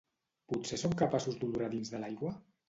[0.53, 2.35] Potser són capaços d’olorar dins de l’aigua?